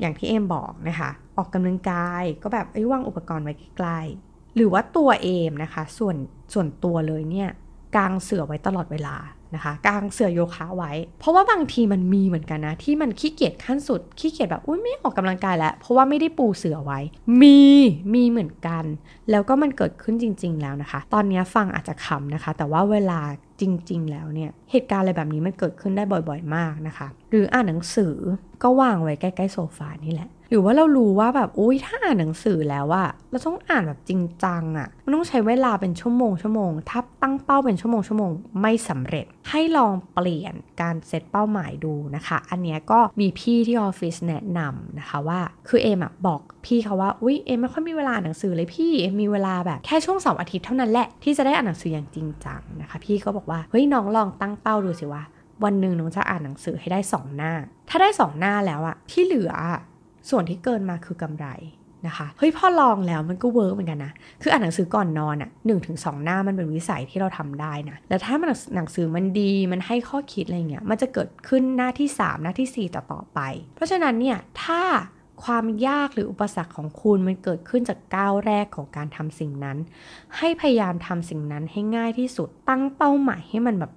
[0.00, 6.16] อย่างที่เอมบอกนะคะ ออกกำลังกายก็แบบไอ้วางอุปกรณ์ไว้ใกล้ๆหรือว่าตัวเอมนะคะ ส่วน
[6.52, 7.48] ส่วนตัวเลยเนี่ย
[7.96, 9.16] กางเสือไว้ตลอดเวลา
[9.54, 17.00] นะคะกางเสือโยคะไว้ เพราะว่าบางทีมันมีเหมือนกันนะ ที่มันขี้เกียจขั้นสุดขี้เกียจแบบอุ้ยไม่ออกกำลังกายแล้ว เพราะว่าไม่ได้ปูเสือไว้
[17.42, 17.60] มี
[18.14, 18.84] มีเหมือนกัน
[19.30, 23.20] แล้วก็มันเกิดขึ้นจริง ๆ แล้วนะคะ ตอนนี้ฟังอาจจะขำนะคะ แต่ว่าเวลา
[23.60, 28.14] จริง ๆ แล้วเนี่ยเหตุการณ์อะไรแบบนี้มันเกิดขึ้นได้บ่อย ๆ มากนะคะ หรืออ่านหนังสือ
[28.62, 55.22] ก็วางไว้ใกล้ๆโซฟานี่แหละ หรือว่าเรารู้ว่าแบบอุ้ยถ้าอ่านหนังสือแล้วว่าเราต้องอ่านแบบจริงจังอะ่ะมันต้องใช้เวลาเป็นชั่วโมงชั่วโมงถ้าตั้งเป้าเป็นชั่วโมงชั่วโมงไม่สำเร็จ ให้ลองเปลี่ยนการเซตเป้าหมายดูนะคะ อันนี้ก็มีพี่ที่ออฟฟิศแนะนำนะคะว่าคือเอมอะบอกพี่เขาว่าอุ้ยเอมไม่ค่อยมีเวลาหนังสือเลยพี่เอมมีเวลาแบบแค่ช่วงเสาร์อาทิตย์เท่านั้นแหละที่จะได้อ่านหนังสืออย่างจริงจังนะคะ พี่ก็บอกว่าเฮ้ยน้องลองตั้งเป้าดูสิว่า
[55.64, 57.52] วันหนึ่งน้องจะอ่านหนังสือให้ได้ 2 หน้า
[57.88, 59.52] ถ้าได้ 2 หน้าแล้วอะที่เหลือ
[60.30, 61.48] ส่วนที่เกินมาคือกำไร
[62.06, 73.40] นะคะเฮ้ยพอลองแล้วมันก็ work เหมือนกันนะคืออ่านหนังสือก่อนนอนอะ่ะหนึ่งถึงสองหน้ามันเป็นวิสัยที่เราทำได้นะแล้วถ้ามันหนังสือมันดีมันให้ข้อคิดอะไรเงี้ยมันจะเกิดขึ้นหน้าที่ 3 หน้าที่ 4 ต่อต่อไป
[73.74, 74.82] เพราะฉะนั้นเนี่ยถ้า
[75.44, 79.78] ความยากหรืออุปสรรคของคุณมันเกิดขึ้นจากก้าวแรกของการทำสิ่งนั้น
[80.38, 83.92] ให้พยายามทำสิ่งนั้นให้ง่ายที่สุดตั้งเป้าหมายให้มันแบบ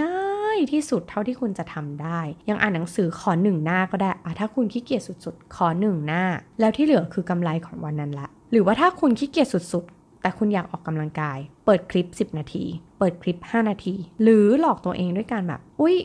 [0.00, 6.22] ง่ายที่สุดเท่าที่คุณจะทำได้ ยังอ่านหนังสือขอหนึ่งหน้าก็ได้อะถ้าคุณขี้เกียจสุดๆ ขอหนึ่งหน้า
[6.60, 12.64] แล้วที่เหลือคือกำไรของวันนั้นละ หรือว่าถ้าคุณขี้เกียจสุดๆ แต่คุณอยากออกกำลังกาย เปิดคลิป 10 นาที
[12.98, 15.96] เปิดคลิป 5 นาที หรือหลอกตัวเองด้วยการแบบ อุ้ย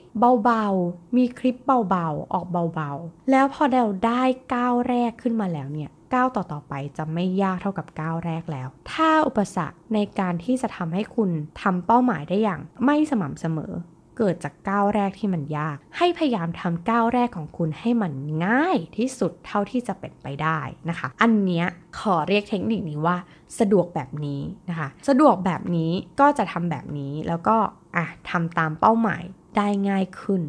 [0.43, 1.55] เบาๆ มีคลิป
[1.89, 11.29] เบาๆ ออกเบาๆ แล้วพอเราได้ก้าวแรกขึ้นมาแล้วเนี่ย ก้าวต่อๆไปจะไม่ยากเท่ากับก้าวแรกแล้ว ถ้าอุปสรรคในการที่จะทำให้คุณ
[11.61, 13.73] ทำเป้าหมายได้อย่างไม่สม่ำเสมอ
[14.17, 18.13] เกิดจากก้าวแรกที่มันยาก ให้พยายามทำก้าวแรกของคุณให้มัน
[18.45, 21.65] ง่ายที่สุดเท่าที่จะเป็นไปได้นะคะ อันเนี้ย
[21.99, 23.17] ขอเรียกเทคนิคนี้ว่า
[23.59, 27.57] สะดวกแบบนี้นะคะ สะดวกแบบนี้ก็จะทำแบบนี้แล้วก็
[27.95, 29.23] อะทำตามเป้าหมาย
[29.57, 30.41] ได้ง่ายขึ้น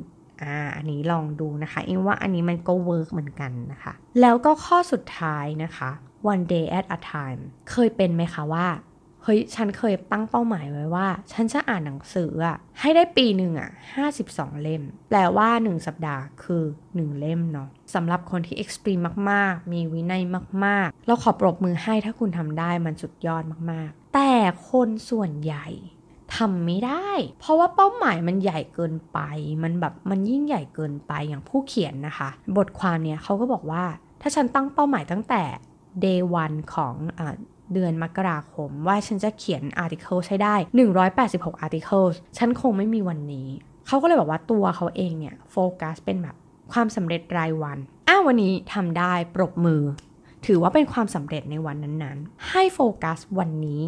[0.42, 5.90] อ่าอันนี้ลองดูนะคะเองว่าอันนี้มันก็เวิร์กเหมือนกันนะคะ แล้วก็ข้อสุดท้ายนะคะ
[6.32, 8.68] one day at a time เคยเป็นไหมคะว่า
[9.22, 13.70] เฮ้ยฉันเคยตั้งเป้าหมายไว้ว่า ฉันจะอ่านหนังสืออะให้ได้ปีหนึ่งอะ
[14.16, 20.22] 52 เล่ม แปลว่า 1 สัปดาห์คือ 1 เล่มเนาะสำหรับคนที่เอ็กซ์ตรีมมาก ๆ มีวินัย
[20.64, 24.32] มาก ๆ เราขอปรบมือให้ถ้าคุณทำได้มันสุดยอดมาก ๆ แต่
[24.70, 25.66] คนส่วนใหญ่
[26.36, 27.08] ทำไม่ได้
[27.40, 29.18] เพราะว่าเป้าหมายมันใหญ่เกินไป
[29.62, 33.84] มันแบบมันยิ่งใหญ่เกินไปอย่างผู้เขียนนะคะ บทความเนี่ยเขาก็บอกว่า
[34.20, 35.42] ถ้าฉันตั้งเป้าหมายตั้งแต่
[36.04, 37.20] day one ของอ
[37.72, 40.54] เดือนมกราคม ว่าฉันจะเขียนอาร์ติเคิลใช้ได้
[41.08, 42.04] 186อาร์ติเคิล
[42.38, 43.48] ฉันคงไม่มีวันนี้
[43.86, 46.36] เขาก็เลยบอกว่าตัวเขาเองเนี่ยโฟกัสเป็นแบบ
[46.72, 49.82] ความสำเร็จรายวัน อ้าววันนี้ทำได้ปรบมือ
[50.46, 53.82] ถือว่าเป็นความสำเร็จในวันนั้นๆ ให้โฟกัสวันนี้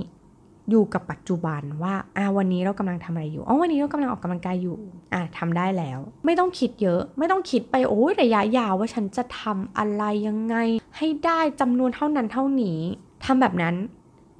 [0.70, 4.78] อยู่กับปัจจุบันว่าอ่าวันนี้เรากำลังทำอะไรอยู่อ๋อวันนี้เรากำลังออกกำลังกายอยู่
[5.14, 10.56] อ่าทำได้แล้ว ไม่ต้องคิดเยอะ ไม่ต้องคิดไปโอ้ยระยะยาวว่าฉันจะทำอะไรยังไง
[10.96, 12.80] ให้ได้จำนวนเท่านั้นเท่านี้
[13.24, 13.74] ทำแบบนั้น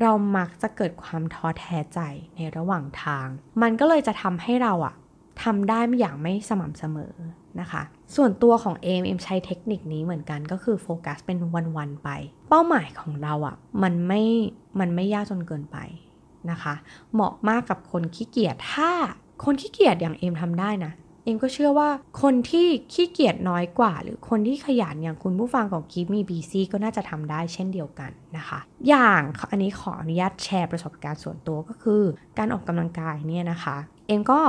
[0.03, 2.01] เรามักจะเกิดความท้อแท้ใจ
[2.37, 3.27] ในระหว่างทาง
[3.63, 4.95] มันก็เลยจะทำให้เราอะ
[5.43, 7.15] ทำได้ไม่อย่างไม่สม่ำเสมอ
[7.61, 7.83] นะคะ
[8.17, 11.37] ส่วนตัวของเอมเอมใช้เทคนิคนี้เหมือนกันก็คือโฟกัสเป็น
[11.77, 12.09] วัน ๆ ไป
[12.49, 14.23] เป้าหมายของเราอะมันไม่
[14.81, 15.79] มันไม่ยากจนเกินไป
[16.51, 16.75] นะคะ
[17.13, 18.91] เหมาะมากกับคนขี้เกียจถ้า
[19.45, 20.93] คนขี้เกียจอย่างเอมทำได้นะ
[21.25, 21.89] เอมก็เชื่อว่า
[22.23, 29.21] คนที่ขี้เกียจน้อยกว่า หรือคนที่ขยันอย่างคุณผู้ฟังของคีมีบีซีก็น่าจะทำได้เช่นเดียวกันนะคะ อย่าง
[29.51, 32.03] อันนี้ขออนุญาตแชร์ประสบการณ์ส่วนตัวก็คือ
[32.39, 34.41] การออกกำลังกายเนี่ยนะคะ เอมก็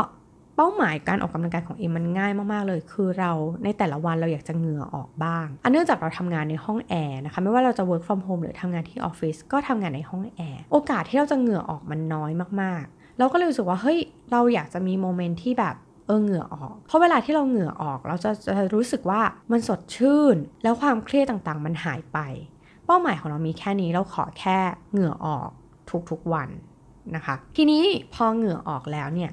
[0.62, 3.32] เป้าหมายการออกกำลังกายของเอ็มมันง่ายมากๆเลย คือเรา
[3.64, 14.00] ในแต่ละวันเราอยากจะเหงื่อออกบ้าง อันเนื่องจากเราทำงานในห้องแอร์นะคะไม่ว่าเราจะ work from home หรือทำงานที่ออฟฟิศก็ทำงานในห้องแอร์โอกาสที่เราจะเหงื่อออกมันน้อยมากๆ เราก็เลยรู้สึกว่าเฮ้ย
[14.32, 22.20] เราอยากจะมีโมเมนต์ที่แบบเออเหงื่อออก เพราะเวลาที่เราเหงื่อออกเราจะจะรู้สึกว่ามันสดชื่น แล้วความเครียดต่างๆ มันหายไป
[22.86, 24.58] เป้าหมายของเรามีแค่นี้เราขอแค่
[24.92, 25.50] เหงื่อออก
[26.12, 26.50] ทุกๆวัน
[27.16, 29.32] นะคะ ทีนี้พอเหงื่อออกแล้วเนี่ย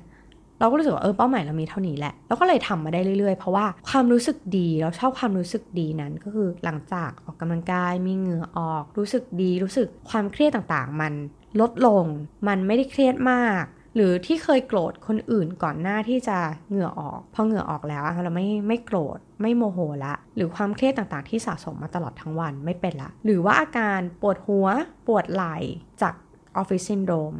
[0.59, 11.13] เราก็รู้สึกว่าเออเป้าหมายเรามีเท่านี้แหละแล้วก็เลยทำมาได้เรื่อยๆ เพราะว่าความรู้สึกดีเราชอบความรู้สึกดีนั้นก็คือหลังจากออกกำลังกายมีเหงื่อออก รู้สึกดี รู้สึกความเครียดต่างๆ มัน
[11.61, 12.05] ลดลง
[12.49, 13.65] มันไม่ได้เครียดมาก
[13.95, 16.39] หรือที่เคยโกรธคนอื่นก่อนหน้าที่จะ
[16.69, 24.67] เหงื่อออกพอเหงื่อออกแล้วเราไม่ไม่โกรธไม่โมโหละ หรือความเครียดต่างๆ ที่สะสมมาตลอดทั้งวันไม่เป็นละ หรือว่าอาการปวดหัว
[25.07, 25.57] ปวดไหล่
[26.03, 26.15] จาก
[26.57, 27.35] ออฟฟิศซินโดรม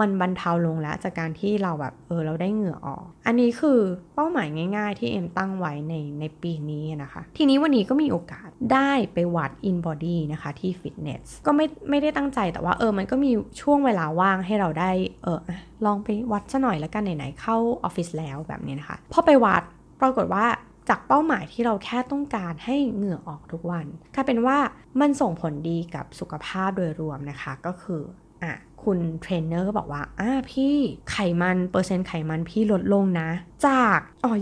[0.00, 3.80] มันบรรเทาลงแล้วจากการที่เราแบบเออเราได้เหงื่อออก อันนี้คือ
[4.14, 14.90] เป้าหมายง่าย ๆ ที่เอมตั้งไว้ในในปีนี้นะคะ ทีนี้วันนี้ก็มีโอกาสได้ไปวัด InBody นะคะที่ฟิตเนสก็ไม่ไม่ได้ตั้งใจแต่ว่าเออมันก็มีช่วงเวลาว่างให้เราได้
[15.24, 15.40] เออ
[15.86, 19.62] ลองไปวัดซะหน่อยแล้วกันไหนๆเข้าออฟฟิศแล้วแบบนี้นะคะพอไปวัด
[20.00, 20.46] ปรากฏว่า
[20.88, 24.58] จากเป้าหมายที่เราแค่ต้องการให้เหงื่อออกทุกวันกลายเป็นว่า
[25.00, 28.02] มันส่งผลดีกับสุขภาพโดยรวมนะคะก็คือ
[28.42, 28.52] อะ
[28.84, 30.74] คุณเทรนเนอร์ก็บอกว่าอ่าพี่
[31.10, 33.28] ไขมันเปอร์เซ็นต์ไขมันพี่ลดลงนะ
[33.66, 34.32] จากอ๋อ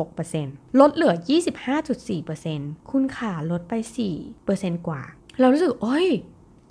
[0.00, 1.14] 29.6%ลดเหลือ
[2.22, 3.72] 25.4%คุณขาลดไป
[4.30, 5.02] 4%กว่า
[5.40, 6.08] เรารู้สึก โอ้ย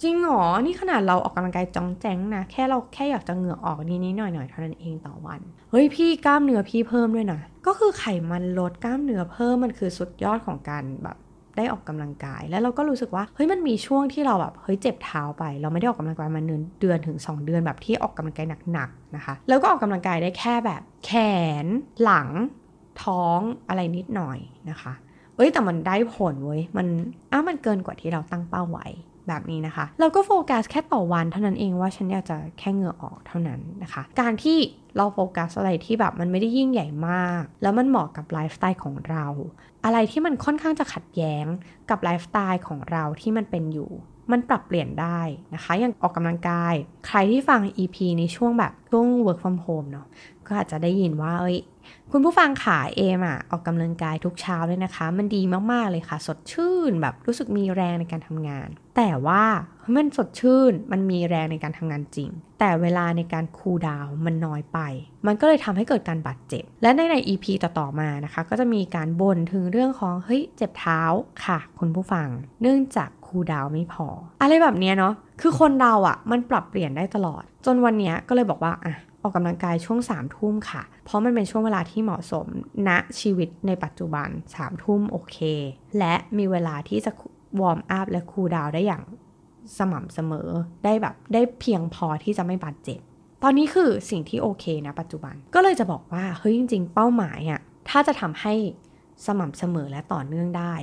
[0.01, 5.39] จริงหรอ นี่ขนาดเราออกกำลังกายจ้องแจ้งนะ แค่เราแค่อยากจะเหงื่อออกนิดๆหน่อยๆเท่านั้นเองต่อวัน
[5.71, 11.17] เฮ้ยพี่กล้ามเนื้อพี่เพิ่มด้วยนะ ก็คือไขมันลดกล้ามเนื้อเพิ่มมันคือสุดยอดของการแบบ
[11.60, 21.12] ได้ออกกำลังกาย แล้วเราก็รู้สึกว่าเฮ้ยมันมีช่วงที่เราแบบเฮ้ยเจ็บเท้าไป เราไม่ได้ออกกำลังกายมาเดือนเดือนถึง 2 เดือนแบบที่ออกกำลังกายหนักๆนะคะ แล้วก็ออกกำลังกายได้แค่แบบแข
[21.63, 21.65] น
[22.04, 22.30] หลัง
[23.04, 24.93] ท้องอะไรนิดหน่อยนะคะ
[25.36, 26.88] เอ้ยแต่มันได้ผลเว้ยมัน
[27.32, 28.88] อ้ามันเกินกว่าที่เราตั้งเป้าไว้
[29.30, 34.58] แบบนี้นะคะ เราก็โฟกัสแค่ต่อวันเท่านั้นเองว่าฉันอยากจะแค่เหงื่อออกเท่านั้นนะคะ การที่
[34.98, 39.26] เราโฟกัสอะไรที่แบบมันไม่ได้ยิ่งใหญ่มาก แล้วมันเหมาะกับไลฟ์สไตล์ของเรา
[39.86, 41.46] อะไรที่มันค่อนข้างจะขัดแย้ง
[41.89, 43.92] กับไลฟ์สไตล์ของเราที่มันเป็นอยู่
[44.32, 45.20] มันปรับเปลี่ยนได้
[45.54, 46.74] นะคะ อย่างออกกำลังกาย
[47.08, 50.08] ใครที่ฟัง EP ในช่วงแบบช่วง work from home เนาะ
[50.48, 51.58] ก็อาจจะได้ยินว่า เอ้ย
[52.12, 59.43] คุณผู้ฟังขาเอมอะออกกำลังกายทุกเช้าเลยนะคะ มันดีมาก ๆ เลยค่ะ สดชื่นแบบรู้สึกมีแรงในการทำงาน แต่ว่า
[59.95, 64.80] มันสดชื่นมันมีแรงในการทำงานจริง แต่เวลาในการคูลดาวมันน้อยไป
[65.28, 71.02] มันก็เลยทำให้เกิดการบาดเจ็บ และในใน EP ต่อ ๆ มานะคะ ก็จะมีการบ่นถึงเรื่องของเฮ้ยเจ็บเท้า
[71.45, 72.28] ค่ะ คุณผู้ฟัง
[72.62, 74.08] เนื่องจากคูลดาวไม่พอ
[74.41, 82.47] อะไรแบบเนี้ยเนาะคือคนเราอะ่ะมันปรับเปลี่ยนได้ตลอด จนวันนี้ก็เลยบอกว่าอะ ออกกำลังกายช่วง3ามทุ่มค่ะ เพราะมันเป็นช่วงเวลาที่เหมาะสม
[82.88, 85.38] ณนะชีวิตในปัจจุบัน3ามทุ่มโอเค
[85.97, 87.12] และมีเวลาที่จะ
[87.62, 89.03] วอร์มอัพและคูลดาวได้อย่าง
[89.77, 90.49] สม่ำเสมอ
[90.84, 92.99] ได้แบบได้เพียงพอที่จะไม่บาดเจ็บ
[93.43, 98.53] ตอนนี้คือสิ่งที่โอเคนะปัจจุบันก็เลยจะบอกว่าเฮ้ยจริง ๆ เป้าหมายอะถ้าจะทำให้
[99.25, 100.75] สม่ำเสมอและต่อเนื่องได้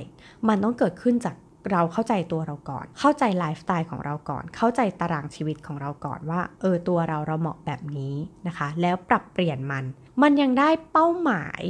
[0.47, 1.35] มันต้องเกิดขึ้นจาก
[1.71, 8.15] เราเข้าใจตัวเราก่อน เข้าใจไลฟ์สไตล์ของเราก่อน เข้าใจตารางชีวิตของเราก่อนว่า เออตัวเราเราเหมาะแบบนี้
[8.47, 9.83] นะคะ แล้วปรับเปลี่ยนมัน
[10.21, 11.63] มันยังได้เป้าหมาย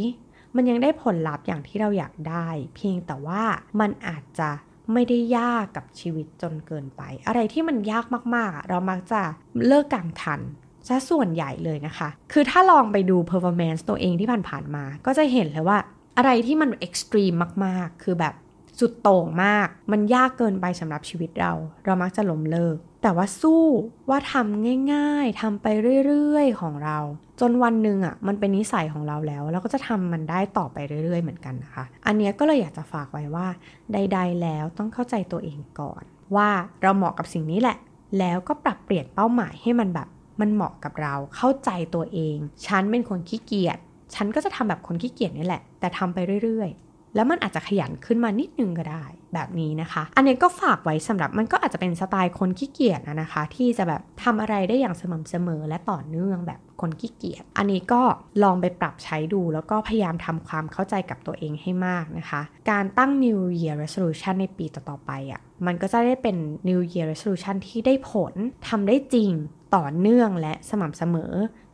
[0.56, 3.44] มันยังได้ผลลัพธ์อย่างที่เราอยากได้ เพียงแต่ว่า
[3.80, 4.50] มันอาจจะ
[4.94, 8.06] ไม่ได้ยากกับชีวิตจนเกินไป อะไรที่มันยาก
[8.36, 9.22] มากๆ เรามักจะ
[9.68, 10.42] เลิกกลางคัน
[10.88, 15.78] ซะส่วนใหญ่เลยนะคะ คือถ้าลองไปดู performance ตัวเองที่ผ่านๆมา ก็จะเห็นเลยว่า
[16.18, 17.34] อะไรที่มันเอ็กซ์ตรีม
[17.66, 18.34] มากๆ คือแบบ
[18.80, 21.54] สุดโต่งมาก มันยากเกินไปสำหรับชีวิตเรา
[21.86, 23.64] เรามักจะล้มเลิก แต่ว่าสู้
[24.10, 25.66] ว่าทำง่ายๆทำไป
[26.06, 26.98] เรื่อยๆ ของเรา
[27.40, 33.48] จนวันหนึ่งอะมันเป็นนิสัยของเราแล้ว เราก็จะทำมันได้ต่อไปเรื่อยๆ เหมือนกันนะคะ อันนี้ก็เลยอยากจะฝากไว้ว่า
[33.94, 36.04] ใด ๆ แล้วต้องเข้าใจตัวเองก่อน
[36.36, 36.50] ว่า
[36.82, 37.78] เราเหมาะกับสิ่งนี้แหละ
[38.20, 40.08] แล้วก็ปรับเปลี่ยนเป้าหมายให้มันแบบ
[40.40, 43.78] มันเหมาะกับเราเข้าใจตัวเอง ฉันเป็นคนขี้เกียจ
[44.16, 58.02] ฉันก็จะทำแบบคนขี้เกียจนี่แหละ แต่ทำไปเรื่อยๆ แล้วมันอาจจะขยันขึ้นมานิดนึงก็ได้ แบบนี้นะคะ อันนี้ก็ฝากไว้สำหรับมันก็อาจจะเป็นสไตล์คนขี้เกียจนะคะ ที่จะแบบทำอะไรได้อย่างสม่ำเสมอและต่อเนื่องแบบคนขี้เกียจอันนี้ก็
[58.44, 66.38] ลองไปปรับใช้ดู แล้วก็พยายามทำความเข้าใจกับตัวเองให้มากนะคะ การตั้ง New Year Resolution ในปีต่อๆไปอะ่ะมันก็จะได้เป็น
[66.70, 68.34] New Year Resolution ที่ได้ผล
[68.68, 69.32] ทำได้จริง
[69.76, 71.34] ต่อเนื่องและสม่ำเสมอ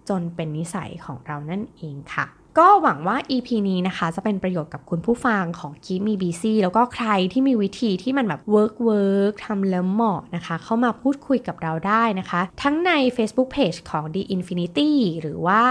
[0.10, 2.26] จนเป็นนิสัยของเรานั่นเองค่ะ
[2.60, 15.62] ก็หวังว่า EP นี้นะคะ จะเป็นประโยชน์กับคุณผู้ฟังของคีมีบีซีแล้วก็ใครที่มีวิธีที่มันแบบ work work ทำแล้วเหมาะนะคะ เข้ามาพูดคุยกับเราได้นะคะ ทั้งใน Facebook Page ของ The Infinity หรือว่า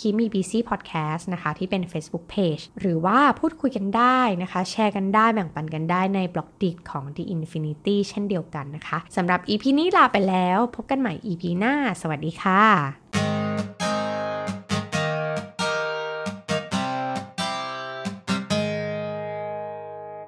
[0.00, 11.42] คิมีบีซีพอดแคสต์นะคะ ที่เป็น Facebook Page หรือว่าพูดคุยกันได้นะคะ แชร์กันได้แบ่งปันกันได้ใน Blockdit ของ The Infinity เช่นเดียวกันนะคะสำหรับ EP นี้ลาไปแล้ว พบกันใหม่ EP
[11.58, 13.21] หน้า สวัสดีค่ะ